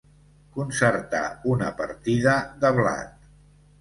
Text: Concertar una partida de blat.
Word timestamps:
Concertar 0.55 1.21
una 1.51 1.69
partida 1.81 2.35
de 2.65 2.73
blat. 2.79 3.15